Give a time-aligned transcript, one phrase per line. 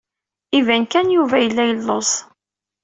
[0.57, 2.09] Iban kan Yuba yella yelluẓ.